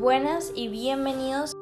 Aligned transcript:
buenas 0.00 0.52
y 0.54 0.68
bienvenidos 0.68 1.59